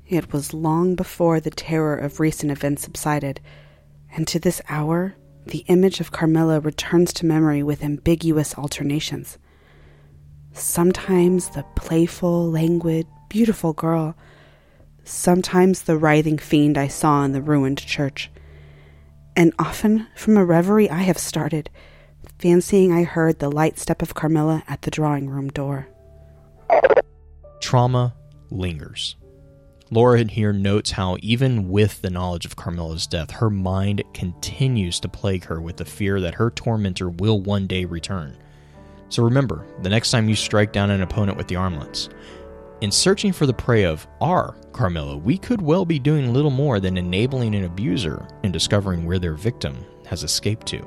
It 0.06 0.32
was 0.32 0.54
long 0.54 0.94
before 0.94 1.40
the 1.40 1.50
terror 1.50 1.96
of 1.96 2.20
recent 2.20 2.52
events 2.52 2.82
subsided, 2.82 3.40
and 4.14 4.28
to 4.28 4.38
this 4.38 4.62
hour 4.68 5.16
the 5.46 5.64
image 5.68 6.00
of 6.00 6.12
Carmilla 6.12 6.60
returns 6.60 7.12
to 7.14 7.26
memory 7.26 7.62
with 7.62 7.82
ambiguous 7.82 8.56
alternations. 8.56 9.38
Sometimes 10.52 11.50
the 11.50 11.64
playful, 11.74 12.50
languid, 12.50 13.06
beautiful 13.28 13.72
girl, 13.72 14.16
sometimes 15.04 15.82
the 15.82 15.96
writhing 15.96 16.38
fiend 16.38 16.78
I 16.78 16.88
saw 16.88 17.24
in 17.24 17.32
the 17.32 17.42
ruined 17.42 17.78
church. 17.78 18.30
And 19.36 19.52
often, 19.58 20.06
from 20.14 20.36
a 20.36 20.44
reverie 20.44 20.88
I 20.88 21.02
have 21.02 21.18
started, 21.18 21.68
fancying 22.38 22.92
I 22.92 23.02
heard 23.02 23.38
the 23.38 23.50
light 23.50 23.78
step 23.78 24.00
of 24.00 24.14
Carmilla 24.14 24.62
at 24.68 24.82
the 24.82 24.90
drawing 24.90 25.28
room 25.28 25.48
door. 25.48 25.88
Trauma 27.60 28.14
lingers. 28.50 29.16
Laura 29.90 30.24
here 30.24 30.52
notes 30.52 30.92
how, 30.92 31.18
even 31.20 31.68
with 31.68 32.00
the 32.00 32.08
knowledge 32.08 32.46
of 32.46 32.56
Carmilla's 32.56 33.06
death, 33.06 33.30
her 33.30 33.50
mind 33.50 34.02
continues 34.14 34.98
to 35.00 35.08
plague 35.08 35.44
her 35.44 35.60
with 35.60 35.76
the 35.76 35.84
fear 35.84 36.20
that 36.20 36.34
her 36.34 36.50
tormentor 36.50 37.10
will 37.10 37.40
one 37.40 37.66
day 37.66 37.84
return. 37.84 38.36
So 39.10 39.22
remember, 39.22 39.66
the 39.82 39.90
next 39.90 40.10
time 40.10 40.28
you 40.28 40.34
strike 40.34 40.72
down 40.72 40.90
an 40.90 41.02
opponent 41.02 41.36
with 41.36 41.48
the 41.48 41.56
armlets, 41.56 42.08
in 42.80 42.90
searching 42.90 43.32
for 43.32 43.44
the 43.44 43.52
prey 43.52 43.84
of 43.84 44.06
our 44.22 44.56
Carmilla, 44.72 45.18
we 45.18 45.36
could 45.36 45.60
well 45.60 45.84
be 45.84 45.98
doing 45.98 46.32
little 46.32 46.50
more 46.50 46.80
than 46.80 46.96
enabling 46.96 47.54
an 47.54 47.64
abuser 47.64 48.26
in 48.42 48.52
discovering 48.52 49.04
where 49.04 49.18
their 49.18 49.34
victim 49.34 49.76
has 50.06 50.24
escaped 50.24 50.66
to. 50.68 50.82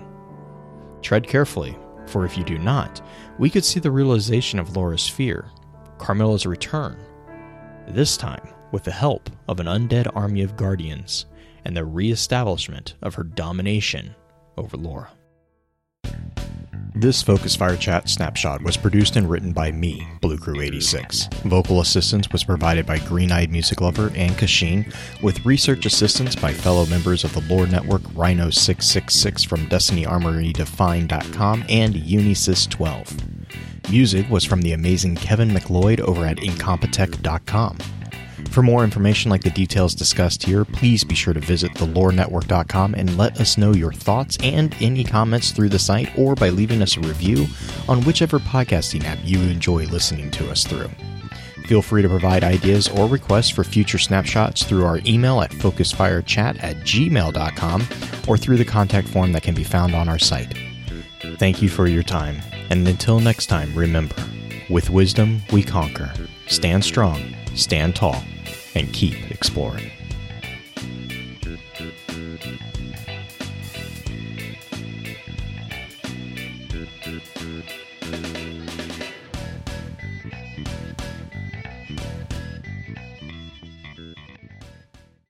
Tread 1.02 1.28
carefully, 1.28 1.78
for 2.08 2.26
if 2.26 2.36
you 2.36 2.44
do 2.44 2.58
not, 2.58 3.02
we 3.38 3.50
could 3.50 3.64
see 3.64 3.80
the 3.80 3.92
realization 3.92 4.58
of 4.58 4.76
Laura's 4.76 5.08
fear, 5.08 5.52
Carmilla's 6.00 6.48
return, 6.48 6.98
this 7.88 8.18
time 8.18 8.48
with 8.72 8.84
the 8.84 8.92
help 8.92 9.30
of 9.48 9.60
an 9.60 9.68
undead 9.68 10.10
army 10.16 10.42
of 10.44 10.58
guardians 10.58 11.26
and 11.66 11.76
the 11.76 11.86
re-establishment 11.86 12.96
of 13.02 13.16
her 13.16 13.24
domination 13.24 14.16
over 14.58 14.78
Laura. 14.78 15.10
This 17.00 17.22
Focus 17.22 17.56
Fire 17.56 17.76
Chat 17.78 18.10
snapshot 18.10 18.64
was 18.64 18.76
produced 18.76 19.18
and 19.18 19.30
written 19.30 19.52
by 19.52 19.72
me, 19.72 20.08
Blue 20.20 20.38
Crew 20.38 20.62
86. 20.62 21.28
Vocal 21.46 21.82
assistance 21.82 22.28
was 22.32 22.44
provided 22.44 22.88
by 22.88 22.98
Green 22.98 23.32
Eyed 23.32 23.52
Music 23.52 23.82
Lover 23.82 24.12
and 24.16 24.32
Kashin, 24.32 24.92
with 25.22 25.46
research 25.46 25.86
assistance 25.86 26.36
by 26.36 26.52
fellow 26.52 26.88
members 26.88 27.24
of 27.24 27.34
the 27.34 27.42
Lore 27.42 27.68
Network 27.68 28.02
Rhino 28.16 28.50
666 28.50 29.44
from 29.44 29.68
DestinyArmoryDefine.com 29.68 31.66
and 31.70 31.94
Unisys 31.94 32.68
12. 32.68 33.92
Music 33.92 34.28
was 34.32 34.44
from 34.44 34.64
the 34.64 34.72
amazing 34.72 35.16
Kevin 35.16 35.54
MacLeod 35.54 36.00
over 36.00 36.26
at 36.26 36.38
Incompetech.com. 36.38 37.78
For 38.52 38.64
more 38.64 38.84
information 38.84 39.30
like 39.30 39.44
the 39.44 39.52
details 39.52 39.94
discussed 39.94 40.44
here, 40.44 40.66
please 40.66 41.04
be 41.04 41.14
sure 41.14 41.34
to 41.34 41.40
visit 41.40 41.72
thelorenetwork.com 41.74 42.96
and 42.96 43.18
let 43.18 43.40
us 43.40 43.58
know 43.58 43.74
your 43.74 43.94
thoughts 43.94 44.38
and 44.42 44.76
any 44.82 45.04
comments 45.04 45.52
through 45.52 45.70
the 45.70 45.78
site 45.78 46.18
or 46.18 46.34
by 46.34 46.50
leaving 46.50 46.82
us 46.82 46.98
a 46.98 47.02
review 47.02 47.46
on 47.88 48.04
whichever 48.04 48.40
podcasting 48.40 49.04
app 49.04 49.20
you 49.24 49.40
enjoy 49.42 49.86
listening 49.86 50.32
to 50.32 50.50
us 50.50 50.66
through. 50.66 50.90
Feel 51.68 51.82
free 51.82 52.02
to 52.02 52.10
provide 52.10 52.44
ideas 52.44 52.88
or 52.88 53.08
requests 53.08 53.50
for 53.50 53.64
future 53.64 53.98
snapshots 53.98 54.64
through 54.64 54.86
our 54.86 55.02
email 55.06 55.42
at 55.42 55.52
focusfirechat 55.52 56.64
at 56.64 56.78
gmail.com 56.78 57.82
or 58.28 58.38
through 58.38 58.58
the 58.58 58.66
contact 58.66 59.08
form 59.10 59.34
that 59.34 59.44
can 59.44 59.54
be 59.54 59.66
found 59.66 59.94
on 59.94 60.08
our 60.08 60.18
site. 60.18 60.58
Thank 61.38 61.62
you 61.62 61.70
for 61.70 61.88
your 61.88 62.04
time, 62.04 62.38
and 62.70 62.88
until 62.88 63.20
next 63.20 63.48
time, 63.48 63.76
remember 63.76 64.16
with 64.70 64.90
wisdom 64.90 65.42
we 65.52 65.62
conquer. 65.62 66.12
Stand 66.48 66.84
strong, 66.84 67.36
stand 67.54 67.96
tall, 67.96 68.24
and 68.78 68.94
keep 68.94 69.32
exploring. 69.32 69.97